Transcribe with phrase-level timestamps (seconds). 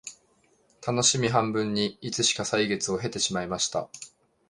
[0.81, 3.87] たのしみ半分にいつしか歳月を経てしまいました